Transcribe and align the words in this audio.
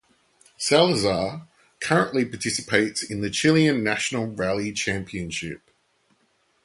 Salazar 0.57 1.47
currently 1.79 2.25
participates 2.25 3.03
in 3.03 3.21
the 3.21 3.29
Chilean 3.29 3.83
national 3.83 4.25
rally 4.25 4.71
championship. 4.73 5.69